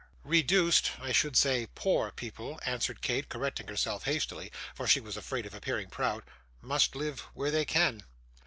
'Reduced 0.23 0.93
I 0.99 1.11
should 1.11 1.37
say 1.37 1.67
poor 1.75 2.09
people,' 2.09 2.59
answered 2.65 3.01
Kate, 3.03 3.29
correcting 3.29 3.67
herself 3.67 4.05
hastily, 4.05 4.51
for 4.73 4.87
she 4.87 4.99
was 4.99 5.15
afraid 5.15 5.45
of 5.45 5.53
appearing 5.53 5.91
proud, 5.91 6.23
'must 6.59 6.95
live 6.95 7.19
where 7.35 7.51
they 7.51 7.65
can. 7.65 8.01